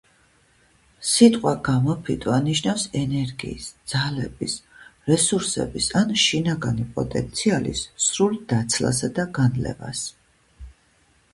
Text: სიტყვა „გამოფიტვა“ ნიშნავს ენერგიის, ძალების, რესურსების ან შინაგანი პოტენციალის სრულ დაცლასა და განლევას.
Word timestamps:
სიტყვა 1.07 1.51
„გამოფიტვა“ 1.65 2.37
ნიშნავს 2.45 2.85
ენერგიის, 3.01 3.67
ძალების, 3.91 4.55
რესურსების 5.11 5.89
ან 6.01 6.13
შინაგანი 6.23 6.87
პოტენციალის 6.95 7.83
სრულ 8.07 8.39
დაცლასა 8.55 9.11
და 9.21 9.27
განლევას. 9.39 10.03